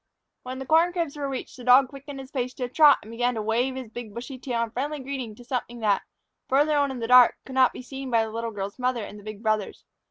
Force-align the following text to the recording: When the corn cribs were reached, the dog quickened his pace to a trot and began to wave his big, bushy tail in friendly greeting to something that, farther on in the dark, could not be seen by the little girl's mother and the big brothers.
When 0.41 0.57
the 0.57 0.65
corn 0.65 0.93
cribs 0.93 1.15
were 1.15 1.29
reached, 1.29 1.57
the 1.57 1.63
dog 1.63 1.89
quickened 1.89 2.19
his 2.19 2.31
pace 2.31 2.55
to 2.55 2.63
a 2.63 2.69
trot 2.69 2.97
and 3.03 3.11
began 3.11 3.35
to 3.35 3.41
wave 3.43 3.75
his 3.75 3.91
big, 3.91 4.15
bushy 4.15 4.39
tail 4.39 4.63
in 4.63 4.71
friendly 4.71 4.97
greeting 4.99 5.35
to 5.35 5.43
something 5.45 5.79
that, 5.81 6.01
farther 6.49 6.75
on 6.75 6.89
in 6.89 6.97
the 6.99 7.07
dark, 7.07 7.35
could 7.45 7.53
not 7.53 7.71
be 7.71 7.83
seen 7.83 8.09
by 8.09 8.25
the 8.25 8.31
little 8.31 8.49
girl's 8.49 8.79
mother 8.79 9.03
and 9.03 9.19
the 9.19 9.23
big 9.23 9.43
brothers. 9.43 9.85